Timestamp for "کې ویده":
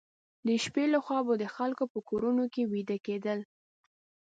2.53-2.97